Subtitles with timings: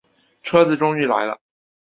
[0.41, 1.39] 车子终于来了